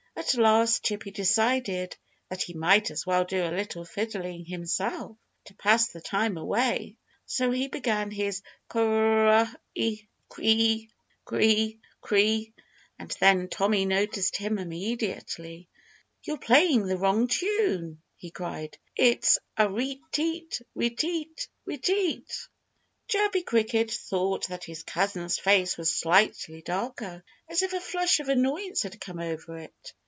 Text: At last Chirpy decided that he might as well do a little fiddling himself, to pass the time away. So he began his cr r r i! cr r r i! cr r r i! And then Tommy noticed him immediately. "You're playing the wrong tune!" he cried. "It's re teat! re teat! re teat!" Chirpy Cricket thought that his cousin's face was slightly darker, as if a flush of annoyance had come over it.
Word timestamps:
At 0.13 0.35
last 0.35 0.83
Chirpy 0.83 1.09
decided 1.09 1.97
that 2.29 2.43
he 2.43 2.53
might 2.53 2.91
as 2.91 3.07
well 3.07 3.25
do 3.25 3.43
a 3.43 3.49
little 3.51 3.83
fiddling 3.83 4.45
himself, 4.45 5.17
to 5.45 5.55
pass 5.55 5.87
the 5.87 5.99
time 5.99 6.37
away. 6.37 6.97
So 7.25 7.49
he 7.49 7.67
began 7.69 8.11
his 8.11 8.43
cr 8.67 8.79
r 8.81 9.25
r 9.29 9.55
i! 9.77 10.07
cr 10.29 10.41
r 10.43 10.47
r 10.47 10.47
i! 10.51 10.87
cr 11.25 11.35
r 11.35 11.41
r 12.11 12.17
i! 12.17 12.53
And 12.99 13.09
then 13.19 13.47
Tommy 13.49 13.85
noticed 13.85 14.37
him 14.37 14.59
immediately. 14.59 15.67
"You're 16.23 16.37
playing 16.37 16.85
the 16.85 16.97
wrong 16.99 17.27
tune!" 17.27 18.01
he 18.15 18.29
cried. 18.29 18.77
"It's 18.95 19.39
re 19.57 20.01
teat! 20.11 20.61
re 20.75 20.91
teat! 20.91 21.47
re 21.65 21.77
teat!" 21.77 22.47
Chirpy 23.07 23.41
Cricket 23.41 23.89
thought 23.91 24.47
that 24.49 24.65
his 24.65 24.83
cousin's 24.83 25.39
face 25.39 25.77
was 25.79 25.91
slightly 25.91 26.61
darker, 26.61 27.23
as 27.49 27.63
if 27.63 27.73
a 27.73 27.79
flush 27.81 28.19
of 28.19 28.29
annoyance 28.29 28.83
had 28.83 29.01
come 29.01 29.19
over 29.19 29.57
it. 29.57 29.93